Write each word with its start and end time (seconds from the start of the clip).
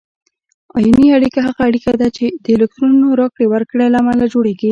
آیوني 0.77 1.07
اړیکه 1.17 1.39
هغه 1.47 1.61
اړیکه 1.69 1.91
ده 2.01 2.07
چې 2.17 2.25
د 2.43 2.45
الکترونونو 2.57 3.07
راکړې 3.21 3.45
ورکړې 3.49 3.87
له 3.93 3.97
امله 4.03 4.25
جوړیږي. 4.33 4.59